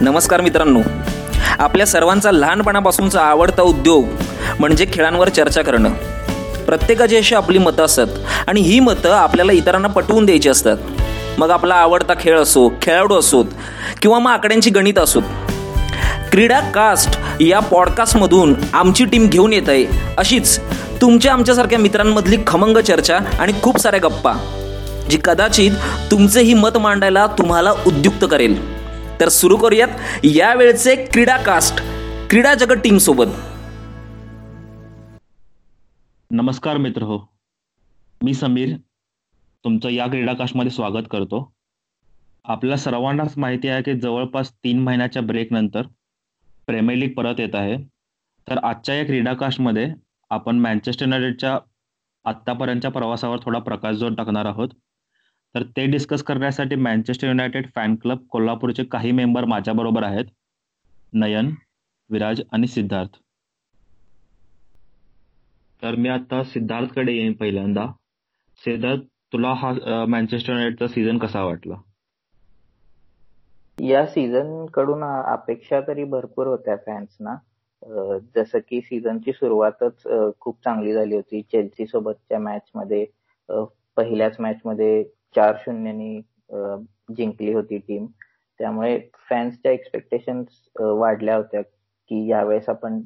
नमस्कार 0.00 0.40
मित्रांनो. 0.40 0.80
आपल्या 1.58 1.86
सर्वांचा 1.86 2.32
लहानपणापासूनचा 2.32 3.20
आवडता 3.20 3.62
उद्योग 3.62 4.04
म्हणजे 4.60 4.86
खेळांवर 4.92 5.28
चर्चा 5.28 5.62
करणं. 5.62 5.92
प्रत्येकाची 6.66 7.16
अशी 7.16 7.34
आपली 7.34 7.58
मतं 7.58 7.84
असतात 7.84 8.06
आणि 8.46 8.60
ही 8.60 8.80
मतं 8.80 9.12
आपल्याला 9.12 9.52
इतरांना 9.52 9.88
पटवून 9.88 10.24
द्यायची 10.24 10.48
असतात. 10.48 10.76
मग 11.38 11.50
आपला 11.50 11.74
आवडता 11.74 12.14
खेळ 12.20 12.40
असो 12.40 12.68
खेळाडू 12.82 13.18
असोत 13.18 13.44
किंवा 14.02 14.18
मग 14.18 14.30
आकड्यांची 14.30 14.70
गणित 14.70 14.98
असोत 14.98 15.22
क्रीडा 16.32 16.60
कास्ट 16.60 17.18
या 17.40 17.60
पॉडकास्टमधून 17.60 18.54
आमची 18.72 19.04
टीम 19.04 19.26
घेऊन 19.26 19.52
येत 19.52 19.68
आहे 19.68 19.86
अशीच 20.18 20.60
तुमच्या 21.00 21.32
आमच्यासारख्या 21.32 21.78
मित्रांमधली 21.78 22.38
खमंग 22.46 22.78
चर्चा 22.78 23.18
आणि 23.38 23.52
खूप 23.62 23.78
साऱ्या 23.78 24.00
गप्पा 24.02 24.32
जी 25.10 25.18
कदाचित 25.24 25.70
तुमचे 26.10 26.40
ही 26.40 26.54
मत 26.54 26.78
मांडायला 26.78 27.26
तुम्हाला 27.26 27.70
उद्युक्त 27.86 28.24
करेल. 28.30 28.73
तर 29.20 29.28
सुरू 29.28 29.56
करूयात 29.56 29.88
यावेळचे 30.24 30.94
क्रीडा 31.06 31.36
कास्ट 31.36 31.80
क्रीडा 32.30 32.54
जगत 32.54 32.80
टीम 32.84 32.98
सोबत. 32.98 33.26
नमस्कार 36.30 36.76
मित्र 36.76 37.02
हो. 37.02 37.18
मी 38.22 38.34
समीर 38.34 38.76
तुमचं 39.64 39.88
या 39.88 40.06
क्रीडाकास्टमध्ये 40.06 40.70
स्वागत 40.70 41.06
करतो. 41.10 41.52
आपल्या 42.44 42.76
सर्वांनाच 42.76 43.38
माहिती 43.38 43.68
आहे 43.68 43.82
की 43.82 44.00
जवळपास 44.00 44.52
तीन 44.52 44.78
महिन्याच्या 44.78 45.22
ब्रेक 45.22 45.52
नंतर 45.52 45.82
प्रीमियर 46.66 46.98
लीग 46.98 47.14
परत 47.14 47.40
येत 47.40 47.54
आहे. 47.54 47.76
तर 48.48 48.58
आजच्या 48.58 48.94
या 48.94 49.04
क्रीडाकास्टमध्ये 49.04 49.88
आपण 50.30 50.58
मँचेस्टर 50.58 51.06
युनायटेडच्या 51.06 51.58
आत्तापर्यंतच्या 52.24 52.90
प्रवासावर 52.90 53.38
थोडा 53.44 53.58
प्रकाश 53.58 53.96
जोड 53.96 54.14
टाकणार 54.14 54.44
आहोत. 54.44 54.68
तर 55.54 55.62
ते 55.76 55.86
डिस्कस 55.86 56.22
करण्यासाठी 56.22 56.76
मँचेस्टर 56.76 57.26
युनायटेड 57.28 57.66
फॅन 57.74 57.94
क्लब 58.02 58.26
कोल्हापूरचे 58.30 58.84
काही 58.84 59.12
मेंबर 59.12 59.44
माझ्याबरोबर 59.44 60.02
आहेत. 60.02 60.24
नयन 61.12 61.50
विराज 62.10 62.40
आणि 62.52 62.66
सिद्धार्थ. 62.66 63.16
तर 65.82 65.94
मी 65.94 66.08
आता 66.08 66.42
सिद्धार्थकडे 66.44 67.12
येईन 67.12 67.32
पहिल्यांदा. 67.32 67.86
सिद्धार्थ 68.62 69.00
तुला 69.32 69.52
हा 69.52 69.72
मँचेस्टर 70.08 70.52
युनायटेडचा 70.52 70.86
सीझन 70.86 71.18
कसा 71.18 71.42
वाटला? 71.44 71.74
या 73.78 74.04
सीझनकडून 74.06 75.02
अपेक्षा 75.04 75.80
तरी 75.80 76.04
भरपूर 76.04 76.46
होत्या 76.46 76.76
फॅन्सना 76.76 77.34
जसं 78.36 78.58
की 78.68 78.80
सीझनची 78.80 79.32
सुरुवातच 79.32 80.02
खूप 80.40 80.56
चांगली 80.64 80.92
झाली 80.92 81.14
होती. 81.14 81.40
चेल्सी 81.42 81.86
सोबतच्या 81.86 82.38
मॅच 82.38 82.70
मध्ये 82.74 83.04
पहिल्याच 83.96 84.36
मॅच 84.40 84.60
मध्ये 84.64 85.02
चार 85.36 85.56
शून्यनी 85.58 86.20
जिंकली 87.16 87.52
होती 87.52 87.78
टीम 87.78 88.06
त्यामुळे 88.60 88.98
फॅन्सच्या 89.30 89.72
एक्सपेक्टेशन 89.72 90.42
वाढल्या 90.80 91.36
होत्या 91.36 91.62
की 91.62 92.26
यावेळेस 92.28 92.68
आपण 92.68 93.00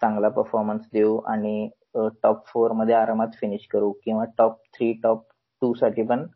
चांगला 0.00 0.28
परफॉर्मन्स 0.28 0.86
देऊ 0.92 1.18
आणि 1.26 1.68
टॉप 2.22 2.46
फोरमध्ये 2.46 2.94
आरामात 2.94 3.28
फिनिश 3.40 3.66
करू 3.70 3.90
किंवा 4.04 4.24
टॉप 4.38 4.58
थ्री 4.74 4.92
टॉप 5.02 5.24
टू 5.62 5.72
साठी 5.74 6.02
पण 6.02 6.26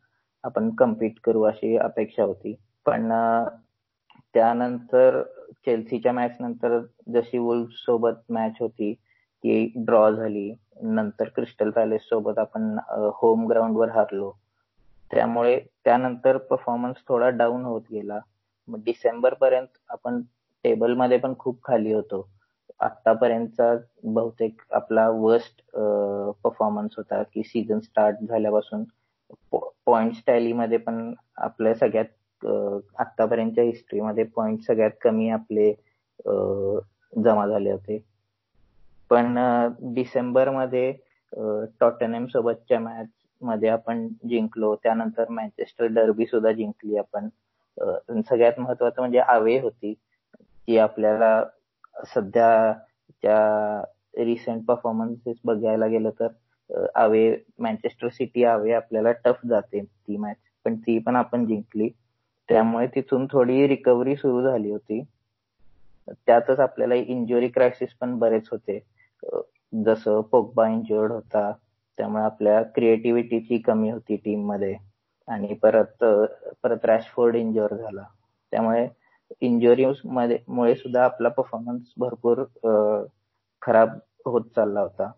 आपण 0.44 0.70
कम्पीट 0.76 1.18
करू 1.24 1.42
अशी 1.42 1.76
अपेक्षा 1.78 2.24
होती. 2.24 2.54
पण 2.86 3.12
त्यानंतर 4.34 5.22
चेल्सीच्या 5.66 6.12
मॅच 6.12 6.36
नंतर 6.40 6.78
जशी 7.14 7.38
वुल्फ 7.38 7.70
सोबत 7.76 8.30
मॅच 8.32 8.56
होती 8.60 8.92
ती 8.94 9.72
ड्रॉ 9.86 10.10
झाली. 10.10 10.52
नंतर 10.82 11.28
क्रिस्टल 11.36 11.70
पॅलेस 11.70 12.02
सोबत 12.08 12.38
आपण 12.38 12.76
होम 13.22 13.46
ग्राउंड 13.48 13.76
वर 13.76 13.90
हारलो. 13.96 14.32
त्यामुळे 15.12 15.58
त्यानंतर 15.84 16.36
परफॉर्मन्स 16.50 16.96
थोडा 17.08 17.28
डाऊन 17.30 17.64
होत 17.64 17.82
गेला. 17.92 18.18
डिसेंबर 18.68 19.34
पर्यंत 19.34 19.78
आपण 19.90 20.20
टेबलमध्ये 20.64 21.18
पण 21.18 21.34
खूप 21.38 21.62
खाली 21.64 21.92
होतो. 21.92 22.28
आतापर्यंतचा 22.80 23.74
बहुतेक 24.04 24.62
आपला 24.72 25.08
वर्स्ट 25.10 25.62
परफॉर्मन्स 26.44 26.94
होता 26.96 27.22
की 27.22 27.42
सीझन 27.42 27.80
स्टार्ट 27.80 28.16
झाल्यापासून 28.28 28.84
पॉइंट 29.86 30.12
टॅली 30.26 30.52
मध्ये 30.52 30.78
पण 30.78 31.12
आपल्या 31.36 31.74
सगळ्यात 31.74 32.46
आतापर्यंतच्या 33.00 33.64
हिस्ट्रीमध्ये 33.64 34.24
पॉइंट 34.36 34.62
सगळ्यात 34.62 34.90
कमी 35.02 35.28
आपले 35.30 35.72
जमा 37.24 37.46
झाले 37.46 37.70
होते. 37.70 37.98
पण 39.10 39.38
डिसेंबरमध्ये 39.94 40.92
टॉटनएम 41.80 42.26
सोबतच्या 42.26 42.80
मॅच 42.80 43.08
मध्ये 43.42 43.68
आपण 43.68 44.08
जिंकलो 44.08 44.74
त्यानंतर 44.76 45.28
मँचेस्टर 45.28 45.86
डर्बी 45.86 46.26
सुद्धा 46.26 46.52
जिंकली 46.52 46.96
आपण. 46.96 47.28
सगळ्यात 48.20 48.60
महत्वाचं 48.60 49.02
म्हणजे 49.02 49.18
अवे 49.18 49.58
होती 49.60 49.92
की 50.66 50.78
आपल्याला 50.78 51.44
सध्या 52.14 53.82
रिसेंट 54.18 54.64
परफॉर्मन्सेस 54.64 55.36
बघायला 55.44 55.86
गेलं 55.86 56.10
तर 56.20 56.28
अवे 56.94 57.36
मँचेस्टर 57.58 58.08
सिटी 58.08 58.44
अवे 58.44 58.72
आपल्याला 58.72 59.12
टफ 59.12 59.46
जाते 59.48 59.80
ती 59.80 60.16
मॅच 60.16 60.36
पण 60.64 60.76
ती 60.76 60.98
पण 60.98 61.16
आपण 61.16 61.46
जिंकली. 61.46 61.88
त्यामुळे 62.48 62.86
तिथून 62.86 63.26
थोडी 63.30 63.66
रिकव्हरी 63.68 64.16
सुरू 64.16 64.42
झाली 64.42 64.70
होती. 64.70 65.02
त्यातच 66.10 66.60
आपल्याला 66.60 66.94
इंजुरी 66.94 67.48
क्रायसिस 67.48 67.92
पण 68.00 68.18
बरेच 68.18 68.48
होते. 68.52 68.78
जसं 69.84 70.20
पोगबा 70.20 70.68
इंजुअर्ड 70.68 71.12
होता. 71.12 71.52
त्यामुळे 71.98 72.24
आपल्या 72.24 72.62
क्रिएटिव्हिटीची 72.74 73.58
कमी 73.58 73.90
होती 73.90 74.16
टीममध्ये. 74.16 74.76
आणि 75.28 75.54
परत 75.54 76.04
परत 76.62 76.84
रॅशफोर्ड 76.84 77.36
इंज्युअर 77.36 77.74
झाला. 77.74 78.02
त्यामुळे 78.52 78.88
इंजुरी 79.40 79.84
मुळे 79.86 80.74
सुद्धा 80.74 81.04
आपला 81.04 81.28
परफॉर्मन्स 81.28 81.92
भरपूर 81.98 82.42
खराब 83.62 83.90
होत 84.26 84.44
चालला 84.56 84.80
होता. 84.80 85.10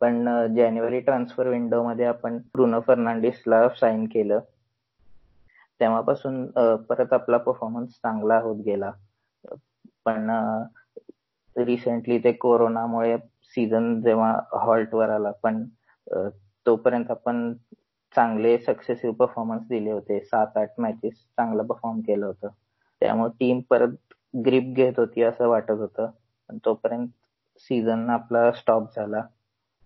पण 0.00 0.24
जानेवारी 0.56 1.00
ट्रान्सफर 1.00 1.48
विंडो 1.48 1.82
मध्ये 1.82 2.04
आपण 2.04 2.36
ब्रुनो 2.54 2.80
फर्नांडिसला 2.80 3.68
साईन 3.68 4.04
केलं. 4.04 4.38
तेव्हापासून 5.80 6.46
परत 6.88 7.12
आपला 7.12 7.36
परफॉर्मन्स 7.36 7.90
चांगला 7.92 8.38
होत 8.38 8.56
गेला. 8.64 8.90
पण 10.04 10.30
रिसेंटली 11.56 12.18
ते 12.18 12.32
कोरोनामुळे 12.32 13.16
सीझन 13.54 14.00
जेव्हा 14.02 14.40
हॉल्ट 14.52 14.94
वर 14.94 15.08
आला 15.10 15.30
पण 15.42 15.64
तोपर्यंत 16.66 17.10
आपण 17.10 17.52
चांगले 18.16 18.58
सक्सेसिव्ह 18.58 19.14
परफॉर्मन्स 19.14 19.62
दिले 19.68 19.90
होते. 19.90 20.20
सात 20.20 20.56
आठ 20.56 20.70
मॅचेस 20.78 21.14
चांगलं 21.14 21.66
परफॉर्म 21.66 22.00
केलं 22.00 22.26
होतं. 22.26 22.48
त्यामुळे 23.00 23.30
टीम 23.40 23.60
परत 23.70 24.14
ग्रीप 24.46 24.72
घेत 24.76 24.92
होती 24.96 25.22
असं 25.22 25.48
वाटत 25.48 25.70
होतं. 25.70 26.10
पण 26.48 26.58
तोपर्यंत 26.64 27.08
सीझन 27.58 28.08
आपला 28.10 28.50
स्टॉप 28.52 28.90
झाला. 28.96 29.22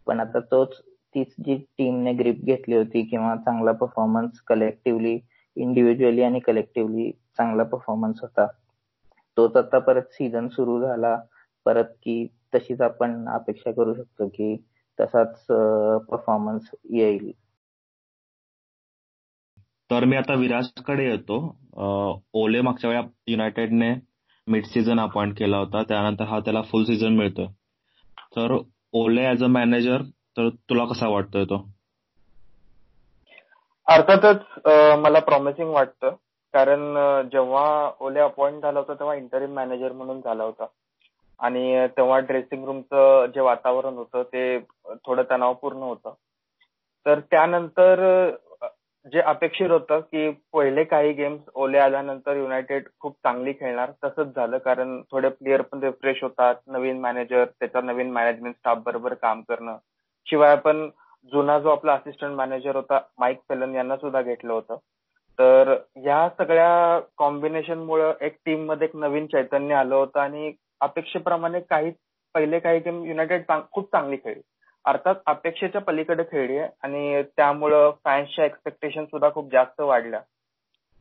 पण 0.06 0.20
आता 0.20 0.40
तोच 0.40 0.80
तीच 1.14 1.34
जी 1.44 1.56
टीमने 1.78 2.12
ग्रीप 2.12 2.40
घेतली 2.44 2.76
होती 2.76 3.02
किंवा 3.02 3.34
चांगला 3.36 3.72
परफॉर्मन्स 3.72 4.40
कलेक्टिव्हली 4.40 5.18
इंडिव्हिज्युअली 5.56 6.22
आणि 6.22 6.40
कलेक्टिव्हली 6.40 7.10
चांगला 7.36 7.62
परफॉर्मन्स 7.62 8.20
होता. 8.22 8.46
तोच 9.36 9.56
आता 9.56 9.78
परत 9.78 10.02
सीझन 10.10 10.48
सुरू 10.48 10.80
झाला. 10.80 11.20
परत 11.64 11.84
की 11.84 12.26
तशीच 12.54 12.80
आपण 12.80 13.28
अपेक्षा 13.28 13.70
करू 13.72 13.94
शकतो 13.94 14.28
की 14.28 14.54
तसाच 14.98 15.44
परफॉर्मन्स 16.08 16.70
येईल. 16.92 17.30
तर 19.90 20.04
मी 20.04 20.16
आता 20.16 20.34
विराजकडे 20.34 21.08
येतो. 21.10 21.36
ओले 22.34 22.60
मागच्या 22.60 22.90
वेळा 22.90 23.02
युनायटेडने 23.26 23.92
मिड 24.46 24.64
सीझन 24.64 25.00
अपॉइंट 25.00 25.36
केला 25.38 25.58
होता. 25.58 25.82
त्यानंतर 25.82 26.24
हा 26.24 26.38
त्याला 26.40 26.62
फुल 26.62 26.84
सीझन 26.84 27.16
मिळतोय. 27.16 27.46
तर 28.36 28.56
ओले 28.92 29.26
ऍज 29.30 29.44
अ 29.44 29.46
मॅनेजर 29.46 30.02
तर 30.36 30.48
तुला 30.70 30.84
कसा 30.84 31.08
वाटतोय 31.08 31.44
तो? 31.44 31.64
अर्थातच 33.86 34.66
मला 35.02 35.20
प्रॉमिसिंग 35.20 35.70
वाटतं. 35.70 36.14
कारण 36.54 36.80
जेव्हा 37.32 37.90
ओले 38.00 38.20
अपॉइंट 38.20 38.62
झाला 38.62 38.78
होता 38.78 38.94
तेव्हा 38.94 39.14
इंटरिम 39.14 39.52
मॅनेजर 39.54 39.92
म्हणून 39.92 40.20
झाला 40.20 40.44
होता. 40.44 40.66
आणि 41.42 41.86
तेव्हा 41.96 42.18
ड्रेसिंग 42.18 42.64
रूमचं 42.64 43.26
जे 43.26 43.40
वातावरण 43.40 43.94
होतं 43.94 44.22
ते 44.22 44.58
थोडं 45.06 45.22
तणावपूर्ण 45.30 45.82
होतं. 45.82 46.14
तर 47.06 47.20
त्यानंतर 47.20 48.30
जे 49.12 49.20
अपेक्षित 49.20 49.70
होतं 49.70 50.00
की 50.00 50.30
पहिले 50.52 50.84
काही 50.84 51.12
गेम्स 51.12 51.40
ओले 51.54 51.78
आल्यानंतर 51.78 52.36
युनायटेड 52.36 52.88
खूप 53.00 53.12
चांगली 53.12 53.52
खेळणार 53.52 53.90
तसंच 54.04 54.34
झालं. 54.36 54.58
कारण 54.58 55.00
थोडे 55.10 55.28
प्लेयर 55.28 55.62
पण 55.62 55.82
रिफ्रेश 55.82 56.22
होतात. 56.22 56.54
नवीन 56.66 57.00
मॅनेजर 57.00 57.44
त्याचा 57.44 57.80
नवीन 57.80 58.10
मॅनेजमेंट 58.10 58.54
स्टाफ 58.54 58.78
बरोबर 58.78 59.14
काम 59.14 59.42
करणं. 59.48 59.76
शिवाय 60.26 60.52
आपण 60.52 60.88
जुना 61.32 61.58
जो 61.58 61.70
आपला 61.70 61.92
असिस्टंट 61.92 62.36
मॅनेजर 62.36 62.76
होता 62.76 63.00
माईक 63.18 63.38
फेलन 63.48 63.74
यांना 63.74 63.96
सुद्धा 63.96 64.22
घेतलं 64.22 64.52
होतं. 64.52 64.76
तर 65.38 65.76
या 65.96 66.28
सगळ्या 66.38 67.00
कॉम्बिनेशनमुळे 67.16 68.12
एक 68.20 68.36
टीममध्ये 68.46 68.86
एक 68.86 68.96
नवीन 68.96 69.26
चैतन्य 69.26 69.74
आलं 69.74 69.94
होतं 69.94 70.20
आणि 70.20 70.52
अपेक्षेप्रमाणे 70.82 71.60
काही 71.60 71.90
पहिले 72.34 72.58
काही 72.58 72.78
गेम 72.80 73.04
युनायटेड 73.04 73.42
खूप 73.72 73.90
चांगली 73.92 74.16
खेळली. 74.16 74.40
अर्थात 74.84 75.14
अपेक्षेच्या 75.26 75.80
पलीकडे 75.80 76.22
खेळली 76.30 76.56
आहे 76.58 76.68
आणि 76.82 77.22
त्यामुळं 77.36 77.90
फॅन्सच्या 78.04 78.44
एक्सपेक्टेशन 78.44 79.04
सुद्धा 79.04 79.30
खूप 79.34 79.50
जास्त 79.52 79.80
वाढल्या. 79.80 80.20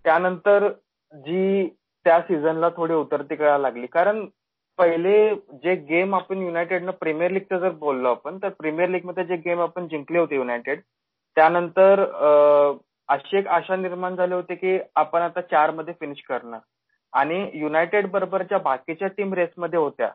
त्यानंतर 0.06 0.68
जी 1.14 1.68
त्या 2.06 2.20
सीझनला 2.22 2.70
थोडी 2.78 2.94
उतरती 2.94 3.36
कळायला 3.36 3.58
लागली. 3.58 3.88
कारण 3.88 4.26
पहिले 4.80 5.14
जे 5.64 5.76
गेम 5.90 6.16
आपण 6.16 6.42
युनायटेडनं 6.42 6.92
प्रीमियर 6.92 7.32
लीगचं 7.32 7.60
जर 7.60 7.70
बोललो 7.80 8.10
आपण 8.10 8.38
तर 8.44 8.50
प्रीमियर 8.50 8.90
लीगमध्ये 8.90 9.24
जे 9.26 9.36
गेम 9.46 9.62
आपण 9.62 9.88
जिंकले 9.88 10.20
होते 10.20 10.36
युनायटेड 10.36 10.80
त्यानंतर 11.38 12.04
अशी 13.10 13.38
एक 13.38 13.48
आशा 13.48 13.76
निर्माण 13.76 14.16
झाली 14.16 14.34
होती 14.34 14.56
की 14.56 14.78
आपण 14.96 15.22
आता 15.22 15.42
चारमध्ये 15.42 15.94
फिनिश 16.00 16.22
करणार. 16.30 16.60
आणि 17.14 17.50
युनायटेड 17.54 18.10
बरोबरच्या 18.12 18.58
बाकीच्या 18.58 19.08
टीम 19.08 19.34
रेसमध्ये 19.34 19.80
होत्या. 19.80 20.10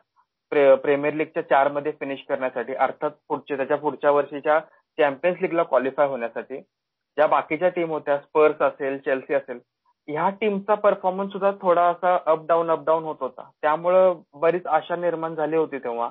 प्रीमियर 0.51 1.13
लीगच्या 1.13 1.43
चारमध्ये 1.43 1.91
फिनिश 1.99 2.23
करण्यासाठी 2.29 2.73
अर्थात 2.75 3.11
पुढच्या 3.29 3.57
त्याच्या 3.57 3.77
पुढच्या 3.77 4.11
वर्षीच्या 4.11 4.59
चॅम्पियन्स 4.97 5.41
लीगला 5.41 5.63
क्वालिफाय 5.63 6.07
होण्यासाठी 6.07 6.57
ज्या 6.57 7.27
बाकीच्या 7.27 7.69
टीम 7.69 7.89
होत्या 7.91 8.17
स्पर्स 8.17 8.61
असेल 8.61 8.97
चेल्सी 9.05 9.33
असेल 9.33 9.59
ह्या 10.07 10.29
टीमचा 10.41 10.73
परफॉर्मन्स 10.73 11.31
सुद्धा 11.31 11.51
थोडा 11.61 11.83
असा 11.89 12.17
अप 12.25 12.45
डाऊन 12.47 12.69
अप 12.71 12.83
डाऊन 12.85 13.03
होत 13.03 13.15
होता. 13.19 13.49
त्यामुळं 13.61 14.21
बरीच 14.41 14.67
आशा 14.67 14.95
निर्माण 14.95 15.35
झाली 15.35 15.55
होती 15.55 15.77
तेव्हा 15.79 16.07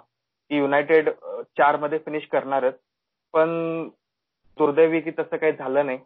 की 0.50 0.56
युनायटेड 0.56 1.08
चारमध्ये 1.58 1.98
फिनिश 1.98 2.26
करणारच. 2.32 2.74
पण 3.34 3.88
दुर्दैवी 4.58 5.00
की 5.00 5.10
तसं 5.18 5.36
काही 5.36 5.52
झालं 5.52 5.86
नाही. 5.86 5.98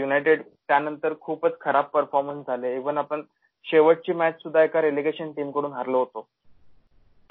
युनायटेड 0.00 0.42
त्यानंतर 0.68 1.14
खूपच 1.20 1.58
खराब 1.60 1.84
परफॉर्मन्स 1.94 2.46
झाले. 2.46 2.74
इव्हन 2.76 2.98
आपण 2.98 3.22
शेवटची 3.64 4.12
मॅच 4.12 4.42
सुद्धा 4.42 4.62
एका 4.62 4.82
रेलिगेशन 4.82 5.30
टीमकडून 5.32 5.72
हरलो 5.72 5.98
होतो. 5.98 6.26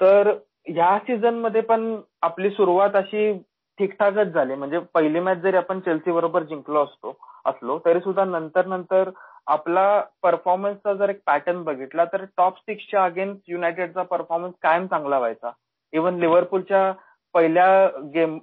तर 0.00 0.32
ह्या 0.66 0.98
सीझनमध्ये 0.98 1.60
पण 1.60 1.94
आपली 2.22 2.50
सुरुवात 2.50 2.96
अशी 2.96 3.32
ठीकठाकच 3.78 4.32
झाली. 4.32 4.54
म्हणजे 4.54 4.78
पहिली 4.94 5.20
मॅच 5.20 5.38
जरी 5.38 5.56
आपण 5.56 5.80
चेल्सी 5.80 6.12
बरोबर 6.12 6.42
जिंकलो 6.42 6.84
असतो 6.84 7.16
असलो 7.46 7.78
तरी 7.84 8.00
सुद्धा 8.00 8.24
नंतर 8.24 8.66
नंतर 8.66 9.10
आपला 9.46 9.84
परफॉर्मन्सचा 10.22 10.92
जर 10.94 11.08
एक 11.10 11.20
पॅटर्न 11.26 11.62
बघितला 11.64 12.04
तर 12.04 12.24
टॉप 12.36 12.58
सिक्सच्या 12.58 13.04
अगेन्स्ट 13.04 13.50
युनायटेडचा 13.50 14.02
परफॉर्मन्स 14.02 14.54
कायम 14.62 14.86
चांगला 14.86 15.18
व्हायचा. 15.18 15.50
इव्हन 15.92 16.18
लिव्हरपूलच्या 16.18 16.92
पहिल्या 17.34 17.86
गेम 18.14 18.38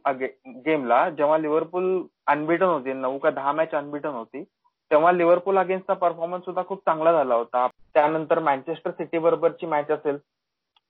गेमला 0.65 1.09
जेव्हा 1.09 1.38
लिव्हरपूल 1.38 2.01
अनबिटन 2.27 2.65
होती 2.65 2.94
नऊ 2.94 3.18
का 3.18 3.30
दहा 3.30 3.51
मॅच 3.51 3.74
अनबिटन 3.75 4.09
होती 4.09 4.44
तेव्हा 4.91 5.12
लिव्हरपूल 5.12 5.57
अगेन्स्टचा 5.57 5.94
परफॉर्मन्स 5.94 6.45
सुद्धा 6.45 6.62
खूप 6.68 6.80
चांगला 6.80 7.12
झाला 7.12 7.36
होता. 7.36 7.68
त्यानंतर 7.95 8.39
मँचेस्टर 8.39 8.91
सिटी 8.91 9.18
बरोबरची 9.18 9.65
मॅच 9.65 9.91
असेल 9.91 10.18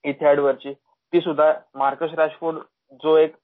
इथॅडवरची 0.04 0.74
ती 1.14 1.22
सुद्धा 1.22 1.52
मार्कस 1.76 2.14
रॅशफोर्ड 2.18 2.58
जो 3.04 3.16
एक 3.18 3.36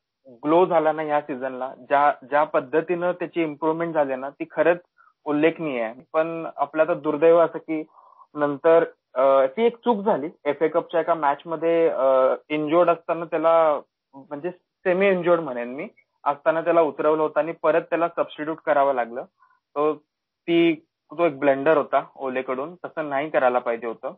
ग्लो 0.43 0.65
झाला 0.65 0.91
ना 0.91 1.03
या 1.03 1.19
सीझनला 1.21 1.73
ज्या 1.89 2.11
ज्या 2.29 2.43
पद्धतीनं 2.43 3.11
त्याची 3.19 3.41
इम्प्रुव्हमेंट 3.43 3.93
झाली 3.93 4.15
ना 4.15 4.29
ती 4.29 4.45
खरंच 4.51 4.79
उल्लेखनीय 5.25 5.81
आहे. 5.81 6.01
पण 6.13 6.45
आपलं 6.55 6.83
आता 6.83 6.93
दुर्दैव 6.93 7.37
असं 7.39 7.57
की 7.57 7.83
नंतर 8.35 8.83
ती 9.47 9.65
एक 9.65 9.77
चूक 9.85 10.03
झाली. 10.05 10.29
एफ 10.45 10.63
ए 10.63 10.67
कपच्या 10.67 10.99
एका 10.99 11.13
मॅच 11.13 11.41
मध्ये 11.45 11.85
इंजोर्ड 12.55 12.89
असताना 12.89 13.25
त्याला 13.25 13.53
म्हणजे 14.15 14.51
सेमी 14.51 15.09
इंजोर्ड 15.09 15.41
म्हणेन 15.41 15.73
मी 15.75 15.87
असताना 16.23 16.61
त्याला 16.61 16.81
उतरवलं 16.81 17.21
होतं 17.21 17.39
आणि 17.39 17.51
परत 17.63 17.81
त्याला 17.89 18.07
सबस्टिट्यूट 18.15 18.57
करावं 18.65 18.93
लागलं. 18.93 19.23
तो 19.23 19.93
ती 19.93 20.73
तो 21.11 21.25
एक 21.25 21.39
ब्लेंडर 21.39 21.77
होता 21.77 22.03
ओलेकडून. 22.15 22.75
तसं 22.85 23.09
नाही 23.09 23.29
करायला 23.29 23.59
पाहिजे 23.59 23.87
होतं. 23.87 24.13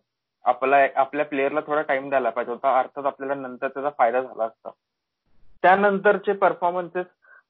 आपला 0.46 0.78
आपल्या 0.96 1.26
प्लेअरला 1.26 1.60
थोडा 1.68 1.82
टाइम 1.82 2.10
द्यायला 2.10 2.30
पाहिजे 2.30 2.52
होता. 2.52 2.78
अर्थात 2.80 3.06
आपल्याला 3.06 3.36
नंतर 3.36 3.68
त्याचा 3.68 3.90
फायदा 3.98 4.22
झाला 4.22 4.44
असता. 4.44 4.70
त्यानंतरचे 5.64 6.34
परफॉर्मन्सेस 6.34 7.06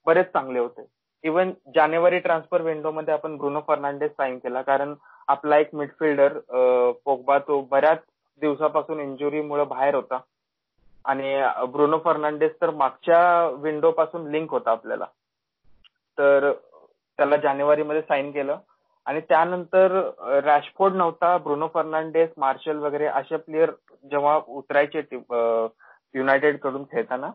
बरेच 0.05 0.31
चांगले 0.33 0.59
होते. 0.59 0.85
इव्हन 1.23 1.51
जानेवारी 1.75 2.19
ट्रान्सफर 2.19 2.61
विंडो 2.61 2.91
मध्ये 2.91 3.13
आपण 3.13 3.37
ब्रुनो 3.37 3.61
फर्नांडेस 3.67 4.11
साईन 4.11 4.37
केला. 4.39 4.61
कारण 4.61 4.93
आपला 5.27 5.57
एक 5.57 5.73
मिडफिल्डर 5.75 6.37
पोगबा 7.05 7.37
तो 7.39 7.59
बऱ्याच 7.71 7.99
दिवसापासून 8.41 8.99
इंजुरीमुळे 8.99 9.63
बाहेर 9.65 9.95
होता. 9.95 10.19
आणि 11.05 11.41
ब्रुनो 11.71 11.97
फर्नांडेस 12.03 12.51
तर 12.61 12.69
मागच्या 12.69 13.47
विंडो 13.61 13.91
पासून 13.91 14.27
लिंक 14.31 14.51
होता 14.51 14.71
आपल्याला. 14.71 15.05
तर 16.17 16.51
त्याला 17.19 17.35
जानेवारीमध्ये 17.37 18.01
साईन 18.01 18.31
केलं. 18.31 18.57
आणि 19.07 19.19
त्यानंतर 19.19 19.91
रॅशफोर्ड 20.43 20.95
नव्हता 20.95 21.37
ब्रुनो 21.37 21.67
फर्नांडेस 21.73 22.29
मार्शल 22.37 22.77
वगैरे 22.77 23.05
असे 23.05 23.37
प्लेअर 23.37 23.71
जेव्हा 24.11 24.35
उतरायचे 24.47 25.01
युनायटेडकडून 26.15 26.83
खेळताना 26.83 27.29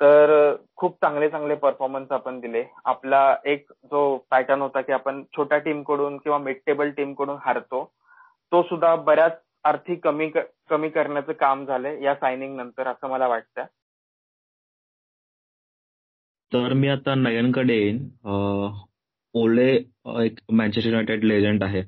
तर 0.00 0.30
खूप 0.76 0.96
चांगले 0.96 1.28
चांगले 1.30 1.54
परफॉर्मन्स 1.54 2.12
आपण 2.12 2.38
दिले. 2.40 2.64
आपला 2.84 3.36
एक 3.44 3.72
जो 3.84 4.16
पॅटर्न 4.30 4.62
होता 4.62 4.80
की 4.80 4.92
आपण 4.92 5.22
छोट्या 5.36 5.58
टीमकडून 5.58 6.16
किंवा 6.18 6.38
मिड 6.38 6.56
टेबल 6.66 6.90
टीमकडून 6.90 7.36
हारतो 7.40 7.84
तो 8.52 8.62
सुद्धा 8.62 8.94
बऱ्याच 8.96 9.38
अर्थी 9.64 9.94
कमी 9.96 10.30
कमी 10.70 10.88
करण्याचं 10.88 11.32
काम 11.32 11.64
झालंय 11.66 12.02
या 12.02 12.14
सायनिंग 12.14 12.56
नंतर 12.56 12.86
असं 12.88 13.08
मला 13.08 13.28
वाटतं 13.28 13.64
तर 16.52 16.72
मी 16.72 16.88
आता 16.88 17.14
नयनकडे 17.14 17.74
येईन. 17.74 17.98
ओले 19.34 19.68
एक 20.24 20.38
मँचेस्टर 20.52 20.90
युनायटेड 20.90 21.24
लेजंड 21.24 21.62
आहे. 21.64 21.82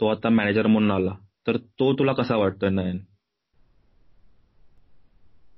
तो 0.00 0.06
आता 0.06 0.28
मॅनेजर 0.28 0.66
म्हणून 0.66 0.90
आला. 0.90 1.14
तर 1.46 1.56
तो 1.56 1.92
तुला 1.92 2.12
कसा 2.12 2.36
वाटतोय 2.36 2.70
नयन? 2.70 2.98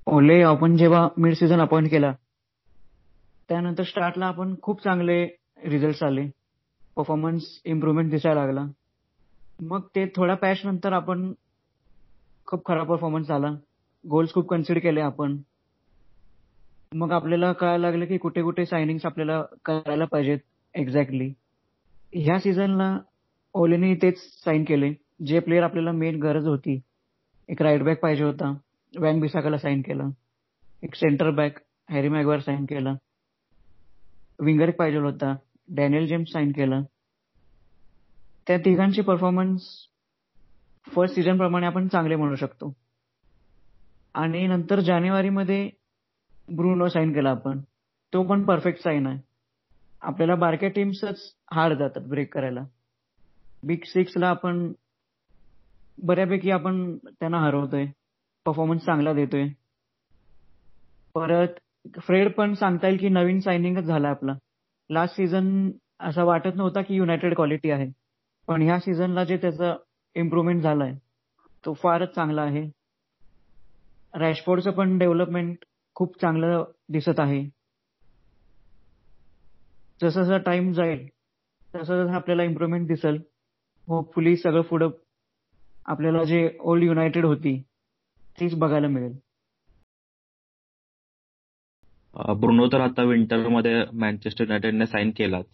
ओले 0.07 0.41
आपण 0.41 0.75
जेव्हा 0.77 1.07
मिड 1.17 1.33
सीझन 1.33 1.59
अपॉइंट 1.61 1.89
केला 1.91 2.11
त्यानंतर 3.49 3.83
स्टार्टला 3.83 4.25
आपण 4.25 4.55
खूप 4.61 4.83
चांगले 4.83 5.25
रिझल्ट 5.65 6.03
आले. 6.03 6.25
परफॉर्मन्स 6.95 7.61
इम्प्रुव्हमेंट 7.65 8.11
दिसायला 8.11 8.45
लागला. 8.45 8.65
मग 9.61 9.81
ते 9.95 10.05
थोड्या 10.15 10.35
पॅच 10.35 10.61
नंतर 10.65 10.93
आपण 10.93 11.31
खूप 12.45 12.65
खराब 12.65 12.89
परफॉर्मन्स 12.89 13.27
झाला. 13.27 13.51
गोल्स 14.05 14.33
खूप 14.33 14.49
कन्सिडर 14.49 14.79
केले 14.79 15.01
आपण. 15.01 15.37
मग 16.95 17.11
आपल्याला 17.11 17.53
कळायला 17.53 17.89
लागलं 17.89 18.05
की 18.05 18.17
कुठे 18.17 18.41
कुठे 18.41 18.65
सायनिंग्स 18.65 19.05
आपल्याला 19.05 19.43
करायला 19.65 20.05
पाहिजेत 20.05 20.39
एक्झॅक्टली 20.73 21.33
ह्या 22.13 22.39
सीझनला 22.39 22.97
ओलेने 23.53 23.95
तेच 23.95 24.43
साईन 24.45 24.63
केले. 24.63 24.93
जे 25.25 25.39
प्लेअर 25.39 25.63
आपल्याला 25.63 25.91
मेन 25.91 26.19
गरज 26.19 26.47
होती. 26.47 26.79
एक 27.49 27.61
राईट 27.61 27.83
बॅक 27.83 27.99
पाहिजे 27.99 28.23
होता. 28.23 28.57
वॅन 28.99 29.19
बिसाकाला 29.19 29.57
साईन 29.57 29.81
केलं. 29.81 30.09
एक 30.83 30.95
centre 30.95 31.29
back 31.29 31.53
Harry 31.89 32.09
Maguire 32.09 32.39
sign 32.39 32.65
केलं. 32.65 32.95
विंगर 34.39 34.69
एक 34.69 34.77
पाहिजे 34.77 34.97
होता. 34.97 35.35
डॅनियल 35.67 36.07
जेम्स 36.07 36.31
साईन 36.31 36.51
केलं. 36.51 36.81
त्या 38.47 38.57
तिघांचे 38.57 39.01
परफॉर्मन्स 39.01 39.61
फर्स्ट 40.95 41.15
सीझन 41.15 41.37
प्रमाणे 41.37 41.65
आपण 41.65 41.87
चांगले 41.87 42.15
म्हणू 42.15 42.35
शकतो. 42.35 42.73
आणि 44.13 44.47
नंतर 44.47 44.79
जानेवारीमध्ये 44.79 45.69
ब्रुनो 46.55 46.87
साईन 46.87 47.13
केला 47.13 47.29
आपण. 47.29 47.59
तो 48.13 48.23
पण 48.23 48.43
परफेक्ट 48.43 48.83
साईन 48.83 49.07
आहे. 49.07 49.17
आपल्याला 50.01 50.35
बारक्या 50.35 50.69
टीम्सच 50.69 51.35
हार्ड 51.51 51.77
जातात 51.77 52.01
ब्रेक 52.01 52.33
करायला. 52.33 52.63
बिग 53.63 53.77
सिक्सला 53.85 54.27
आपण 54.29 54.73
बऱ्यापैकी 56.03 56.51
आपण 56.51 56.97
त्यांना 56.97 57.39
हरवतोय. 57.39 57.85
परफॉर्मन्स 58.45 58.85
चांगला 58.85 59.13
देतोय. 59.13 59.47
परत 61.13 61.47
फ्रेड 61.99 62.33
पण 62.33 62.53
सांगता 62.53 62.87
येईल 62.87 62.99
की 62.99 63.09
नवीन 63.09 63.39
सायनिंगच 63.39 63.83
झाला 63.83 64.09
आपला. 64.09 64.33
लास्ट 64.89 65.15
सीझन 65.15 65.71
असा 65.99 66.23
वाटत 66.23 66.55
नव्हता 66.55 66.81
की 66.81 66.95
युनायटेड 66.95 67.35
क्वालिटी 67.35 67.71
आहे. 67.71 67.91
पण 68.47 68.61
ह्या 68.61 68.79
सीझनला 68.79 69.23
जे 69.23 69.37
त्याचं 69.37 69.75
इम्प्रुव्हमेंट 70.15 70.61
झालाय 70.61 70.93
तो 71.65 71.73
फारच 71.73 72.15
चांगला 72.15 72.41
आहे. 72.41 72.69
रॅशफोर्डचं 74.13 74.71
पण 74.71 74.97
डेव्हलपमेंट 74.97 75.57
खूप 75.95 76.19
चांगलं 76.21 76.63
दिसत 76.89 77.19
आहे. 77.19 77.43
जसं 80.01 80.23
जसं 80.23 80.37
टाइम 80.37 80.71
जाईल 80.73 81.07
तसं 81.75 82.03
जसं 82.03 82.13
आपल्याला 82.15 82.43
इम्प्रुव्हमेंट 82.43 82.87
दिसेल. 82.87 83.21
होपफुली 83.87 84.35
सगळं 84.37 84.61
पुढं 84.61 84.89
आपल्याला 85.85 86.23
जे 86.23 86.57
ओल्ड 86.59 86.83
युनायटेड 86.83 87.25
होती 87.25 87.61
तीच 88.39 88.55
बघायला 88.55 88.87
मिळेल. 88.87 89.13
ब्रुनो 92.39 92.67
तर 92.67 92.81
आता 92.81 93.03
विंटरमध्ये 93.03 93.83
मॅनचेस्टर 93.93 94.43
युनायटेडने 94.43 94.85
साईन 94.85 95.11
केलाच. 95.17 95.45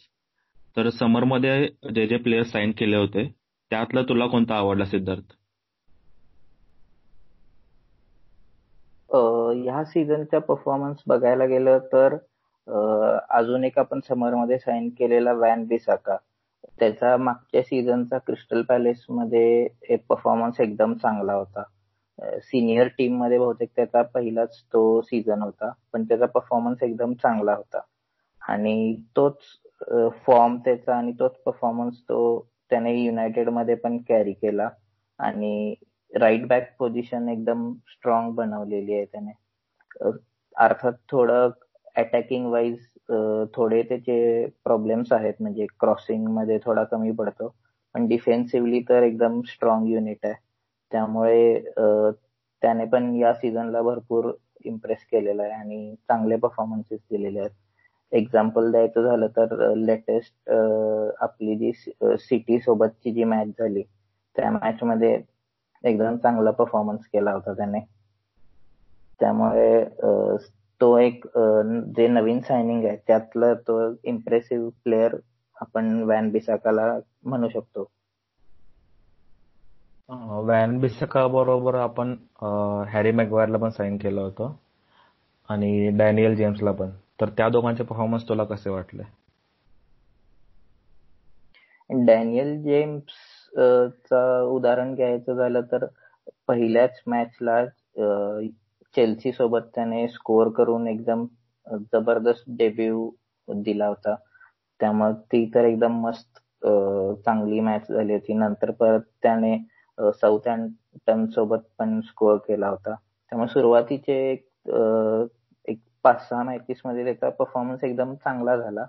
तर 0.77 0.89
समरमध्ये 0.89 1.68
जे 1.96 2.08
जे 2.08 2.18
प्लेयर 2.18 2.44
साईन 2.44 2.72
केले 2.72 2.96
होते 2.96 3.27
त्यातला 3.72 4.01
तुला 4.01 4.27
कोणता 4.27 4.56
आवडला 4.56 4.86
सिद्धार्थ? 4.86 5.34
ह्या 9.15 9.84
सीझनचा 9.86 10.39
परफॉर्मन्स 10.39 11.03
बघायला 11.07 11.45
गेलं 11.45 11.77
तर 11.93 12.15
अजून 13.38 13.63
एक 13.63 13.77
आपण 13.79 14.00
समरमध्ये 14.07 14.57
साईन 14.60 14.89
केलेला 14.89 15.34
वॅन 15.34 15.65
बिसाका 15.67 16.17
त्याचा 16.79 17.15
मागच्या 17.17 17.62
सीझनचा 17.63 18.17
क्रिस्टल 18.17 18.62
पॅलेस 18.62 19.05
मध्ये 19.10 19.95
परफॉर्मन्स 20.10 20.60
एकदम 20.62 20.93
चांगला 20.93 21.34
होता. 21.34 21.63
सिनियर 22.43 22.88
टीममध्ये 22.98 23.38
बहुतेक 23.39 23.69
त्याचा 23.75 24.01
पहिलाच 24.13 24.57
तो 24.74 25.01
सीझन 25.01 25.41
होता 25.41 25.72
पण 25.93 26.03
त्याचा 26.03 26.25
परफॉर्मन्स 26.25 26.84
एकदम 26.84 27.13
चांगला 27.13 27.53
होता. 27.55 27.79
आणि 28.41 28.95
तोच 29.17 29.38
फॉर्म 30.27 30.57
त्याचा 30.65 30.95
आणि 30.95 31.12
तोच 31.19 31.36
परफॉर्मन्स 31.45 32.01
तो 32.01 32.48
त्याने 32.69 32.93
युनायटेडमध्ये 32.95 33.75
पण 33.75 33.98
कॅरी 34.10 34.34
केला. 34.34 34.69
आणि 35.19 35.74
राईट 36.15 36.48
बॅक 36.48 36.69
पोझिशन 36.79 37.29
एकदम 37.29 37.72
स्ट्रॉंग 37.91 38.34
बनवलेली 38.36 38.93
आहे 38.93 39.05
त्याने. 39.05 39.31
अर्थात 40.55 40.93
थोडं 41.12 41.50
अटॅकिंग 41.95 42.45
वाईज 42.51 42.77
थोडे 43.55 43.81
त्याचे 43.89 44.45
प्रॉब्लेम्स 44.63 45.12
आहेत. 45.13 45.34
म्हणजे 45.39 45.65
क्रॉसिंगमध्ये 45.79 46.57
थोडा 46.65 46.84
कमी 46.91 47.12
पडतो. 47.12 47.53
पण 47.95 48.07
डिफेन्सिव्हली 48.07 48.79
तर 48.89 49.03
एकदम 49.03 49.41
स्ट्रॉंग 49.48 49.88
युनिट 49.89 50.25
आहे. 50.25 50.34
त्यामुळे 50.91 51.60
त्याने 52.62 52.86
पण 52.86 53.13
या 53.15 53.34
सीझनला 53.34 53.81
भरपूर 53.81 54.31
इम्प्रेस 54.65 55.05
केलेला 55.12 55.43
आहे 55.43 55.51
आणि 55.53 55.95
चांगले 56.07 56.36
परफॉर्मन्सेस 56.36 57.00
दिलेले 57.12 57.39
आहेत. 57.39 57.51
एक्झाम्पल 58.12 58.72
द्यायचं 58.72 59.03
झालं 59.03 59.27
तर 59.38 59.74
लेटेस्ट 59.77 60.50
आपली 60.50 61.55
जी 61.57 61.72
सिटी 62.19 62.60
सोबतची 62.60 63.12
जी 63.13 63.24
मॅच 63.24 63.48
झाली 63.60 63.84
त्या 64.36 64.51
मॅच 64.51 64.84
मध्ये 64.84 65.17
एकदम 65.86 66.18
चांगला 66.18 66.51
परफॉर्मन्स 66.51 67.06
केला 67.08 67.32
होता 67.32 67.54
त्याने. 67.54 67.80
त्यामुळे 69.20 69.84
तो 70.82 70.98
एक 70.98 71.25
जे 71.98 72.08
नवीन 72.08 72.39
सायनिंग 72.39 72.86
आहे 72.86 72.98
त्यातलं 73.08 73.54
तो 73.68 73.80
इम्प्रेसिव्ह 74.04 74.70
प्लेअर 74.84 75.15
आपण 75.62 76.01
वॅन 76.04 76.30
बिसाकाला 76.32 76.88
म्हणू 77.24 77.50
शकतो. 77.50 77.89
वॅन 80.48 80.77
बिसका 80.80 81.25
बरोबर 81.27 81.75
आपण 81.75 82.15
हॅरी 82.89 83.12
मॅग्वायरला 83.12 83.58
पण 83.58 83.70
साईन 83.70 83.98
केलं 83.98 84.22
होतं. 84.22 84.51
आणि 85.50 85.89
डॅनियल 85.98 86.36
जेम्सला 86.36 86.72
पण. 86.72 86.89
तर 87.22 87.30
त्या 87.30 87.50
दोघांचे 87.50 87.84
परफॉर्मन्स 87.84 88.27
तुला 88.30 88.44
कसे 88.44 88.70
वाटले? 88.70 89.04
डॅनियल 91.89 92.62
जेम्स 92.63 93.13
चा 93.55 94.21
उदाहरण 94.45 94.93
घ्यायचं 94.95 95.35
झालं 95.35 95.62
तर 95.71 95.85
पहिल्याच 96.47 97.01
मॅचला 97.07 97.63
चेल्सी 98.95 99.31
सोबत 99.31 99.62
त्याने 99.75 100.07
स्कोअर 100.07 100.50
करून 100.57 100.88
एकदम 100.88 101.25
जबरदस्त 101.93 102.43
डेब्यू 102.57 103.09
दिला 103.47 103.88
होता. 103.88 104.15
त्यामुळे 104.79 105.13
ती 105.31 105.45
तर 105.53 105.65
एकदम 105.65 106.00
मस्त 106.01 106.39
चांगली 107.25 107.59
मॅच 107.62 107.88
झाली 107.89 108.13
होती. 108.13 108.33
नंतर 108.33 108.71
परत 108.71 109.01
त्याने 109.24 109.57
साऊथ 110.13 110.47
हॅम्प्टन 110.47 111.25
सोबत 111.35 111.59
पण 111.79 112.00
स्कोअर 112.03 112.38
केला 112.47 112.69
होता. 112.69 112.93
त्यामुळे 113.31 113.47
सुरुवातीचे 113.50 114.13
एक, 114.31 114.45
एक 115.67 115.79
पाच 116.03 116.27
सहा 116.29 116.43
मॅचेस 116.43 116.81
मध्ये 116.85 117.03
त्याचा 117.05 117.29
परफॉर्मन्स 117.31 117.83
एकदम 117.83 118.13
चांगला 118.15 118.55
झाला. 118.57 118.85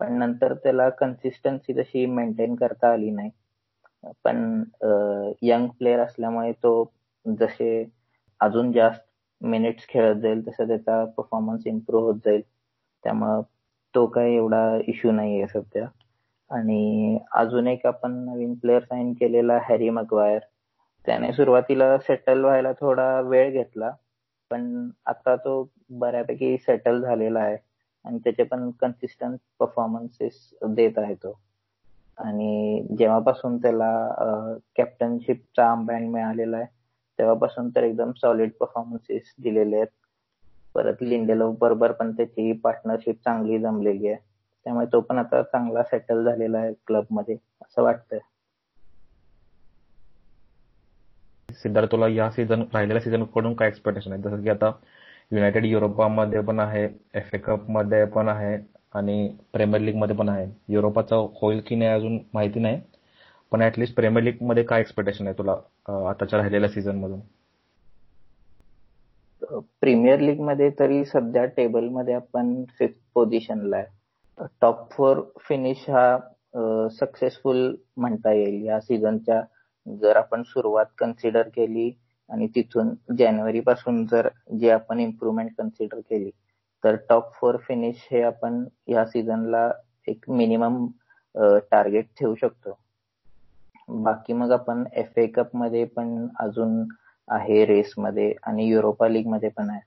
पण 0.00 0.12
नंतर 0.18 0.54
त्याला 0.54 0.88
कन्सिस्टन्सी 0.90 1.72
तशी 1.72 2.04
मेंटेन 2.08 2.54
करता 2.56 2.92
आली 2.92 3.10
नाही. 3.10 3.30
पण 4.24 4.62
यंग 5.42 5.68
प्लेअर 5.78 6.00
असल्यामुळे 6.00 6.52
तो 6.62 6.72
जसे 7.26 7.70
अजून 8.40 8.72
जास्त 8.72 9.02
मिनिट्स 9.40 9.86
खेळत 9.88 10.20
जाईल 10.20 10.46
तसं 10.48 10.66
त्याचा 10.68 11.04
परफॉर्मन्स 11.16 11.66
इम्प्रूव्ह 11.66 12.06
होत 12.06 12.18
जाईल. 12.24 12.42
त्यामुळं 13.04 13.40
तो 13.94 14.06
काही 14.06 14.34
एवढा 14.36 14.62
इश्यू 14.88 15.10
नाही 15.12 15.36
आहे 15.38 15.46
सध्या. 15.48 15.86
आणि 16.50 17.18
अजून 17.36 17.66
एक 17.68 17.86
आपण 17.86 18.12
नवीन 18.24 18.54
प्लेअर 18.54 18.82
साईन 18.84 19.12
केलेला 19.12 19.58
हॅरी 19.62 19.88
मगवायर 19.90 20.38
त्याने 21.06 21.32
सुरुवातीला 21.32 21.96
सेटल 21.98 22.44
व्हायला 22.44 22.72
थोडा 22.80 23.20
वेळ 23.20 23.50
घेतला 23.52 23.90
पण 24.50 24.90
आता 25.06 25.34
तो 25.36 25.62
बऱ्यापैकी 25.90 26.56
सेटल 26.58 27.00
झालेला 27.02 27.40
आहे. 27.40 27.56
आणि 28.04 28.18
त्याचे 28.24 28.42
पण 28.42 28.70
कन्सिस्टंट 28.80 29.38
परफॉर्मन्सेस 29.58 30.50
देत 30.68 30.98
आहे 30.98 31.14
तो. 31.14 31.38
आणि 32.18 32.86
जेव्हापासून 32.98 33.56
त्याला 33.58 33.90
कॅप्टनशिपचा 34.76 35.70
आर्मबँड 35.70 36.08
मिळालेला 36.10 36.56
आहे 36.56 36.66
तेव्हापासून 37.18 37.68
तर 37.76 37.82
एकदम 37.82 38.12
सॉलिड 38.16 38.52
परफॉर्मन्सेस 38.60 39.34
दिलेले 39.42 39.76
आहेत. 39.76 39.86
परत 40.74 41.02
लिंडेलोव 41.02 41.54
बरोबर 41.60 41.92
पण 41.92 42.12
त्याची 42.12 42.52
पार्टनरशिप 42.64 43.16
चांगली 43.24 43.58
जमलेली 43.58 44.08
आहे. 44.08 44.16
त्यामुळे 44.66 44.86
तो 44.92 45.00
पण 45.00 45.18
आता 45.18 45.42
चांगला 45.42 45.82
सेटल 45.82 46.24
झालेला 46.24 46.58
आहे 46.58 46.72
क्लबमध्ये 46.86 47.36
असं 47.62 47.82
वाटतंय. 47.82 48.18
सिद्धार्थ 51.48 51.90
तुला 51.92 52.08
या 52.08 52.30
सीझन 52.30 52.62
राहिलेल्या 52.74 53.02
सीझनकडून 53.02 53.54
काय 53.54 53.68
एक्सपेक्टेशन 53.68 54.12
आहे? 54.12 54.22
जसं 54.22 54.42
की 54.42 54.48
आता 54.50 54.70
युनायटेड 55.32 55.64
युरोपामध्ये 55.64 56.40
पण 56.40 56.60
आहे 56.60 56.84
एफ 57.14 57.34
ए 57.34 57.38
कपमध्ये 57.38 58.04
पण 58.04 58.28
आहे 58.28 58.56
आणि 58.94 59.28
प्रीमियर 59.52 59.82
लीगमध्ये 59.82 60.16
पण 60.16 60.28
आहे. 60.28 60.46
युरोपाचं 60.68 61.26
होईल 61.40 61.60
की 61.66 61.74
नाही 61.76 61.90
अजून 61.90 62.18
माहिती 62.34 62.60
नाही. 62.60 62.80
पण 63.52 63.62
ऍटलिस्ट 63.62 63.94
प्रीमियर 63.96 64.24
लीगमध्ये 64.24 64.62
काय 64.64 64.80
एक्सपेक्टेशन 64.80 65.26
आहे 65.26 65.38
तुला 65.38 65.52
आताच्या 66.08 66.38
राहिलेल्या 66.38 66.68
सीझन 66.70 66.96
मधून? 66.98 67.20
प्रीमियर 69.80 70.20
लीगमध्ये 70.20 70.70
तरी 70.78 71.04
सध्या 71.04 71.44
टेबलमध्ये 71.46 72.14
आपण 72.14 72.62
फिफ्थ 72.78 72.98
पोझिशनला 73.14 73.76
आहे. 73.76 74.46
टॉप 74.60 74.90
फोर 74.92 75.20
फिनिश 75.40 75.88
हा 75.90 76.88
सक्सेसफुल 76.90 77.74
म्हणता 77.96 78.32
येईल. 78.32 78.64
या 78.66 78.80
सीझनच्या 78.80 79.40
जर 79.86 80.16
आपण 80.16 80.42
सुरुवात 80.46 80.86
कन्सिडर 80.98 81.48
केली 81.48 81.90
आणि 82.30 82.46
तिथून 82.54 82.88
जानेवारी 83.18 83.60
पासून 83.60 84.04
जर 84.06 84.28
जे 84.58 84.70
आपण 84.70 85.00
इम्प्रुव्हमेंट 85.00 85.50
कन्सिडर 85.58 86.00
केली 86.00 86.30
तर 86.84 86.96
टॉप 87.08 87.32
फोर 87.34 87.56
फिनिश 87.58 88.06
हे 88.10 88.22
आपण 88.22 88.64
या 88.88 89.04
सीझनला 89.06 89.70
एक 90.08 90.30
मिनिमम 90.30 90.86
टार्गेट 91.70 92.06
ठेवू 92.18 92.34
शकतो. 92.34 92.78
बाकी 93.88 94.32
मग 94.32 94.52
आपण 94.52 94.84
एफ 94.92 95.18
ए 95.18 95.26
कपमध्ये 95.26 95.84
पण 95.84 96.26
अजून 96.40 96.82
आहे 97.28 97.64
रेस 97.66 97.92
मध्ये 97.98 98.32
आणि 98.46 98.66
युरोपा 98.66 99.08
लीगमध्ये 99.08 99.48
पण 99.48 99.70
आहे. 99.70 99.80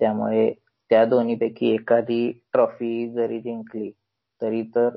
त्यामुळे 0.00 0.52
त्या 0.90 1.04
दोन्हीपैकी 1.04 1.70
एखादी 1.74 2.30
ट्रॉफी 2.52 3.08
जरी 3.12 3.40
जिंकली 3.40 3.90
तरी 4.40 4.62
तर 4.76 4.96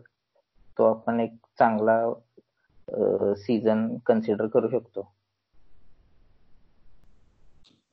तो 0.77 0.83
आपण 0.83 1.19
एक 1.19 1.33
चांगला 1.59 3.33
सीझन 3.37 3.87
कन्सिडर 4.05 4.47
करू 4.47 4.69
शकतो. 4.69 5.07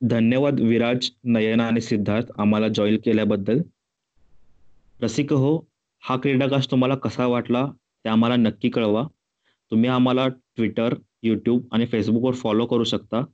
धन्यवाद 0.09 0.59
विराज 0.59 1.09
नयना 1.23 1.67
आणि 1.67 1.81
सिद्धार्थ 1.81 2.25
आम्हाला 2.37 2.67
जॉईन 2.67 2.97
केल्याबद्दल. 3.05 3.61
रसिक 5.01 5.33
हो 5.33 5.67
हा 6.03 6.17
क्रीडाकाश 6.17 6.67
तुम्हाला 6.71 6.95
कसा 6.95 7.27
वाटला 7.27 7.65
ते 8.03 8.09
आम्हाला 8.09 8.35
नक्की 8.35 8.69
कळवा. 8.69 9.07
तुम्ही 9.71 9.89
आम्हाला 9.89 10.27
ट्विटर 10.27 10.95
यूट्यूब 11.23 11.61
आणि 11.71 11.85
फेसबुकवर 11.85 12.33
फॉलो 12.33 12.65
करू 12.65 12.83
शकता. 12.83 13.25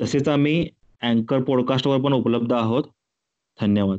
तसेच 0.00 0.28
आम्ही 0.28 0.68
अँकर 1.02 1.42
पॉडकास्टवर 1.42 2.00
पण 2.00 2.12
उपलब्ध 2.12 2.52
आहोत. 2.52 2.84
धन्यवाद. 3.60 3.98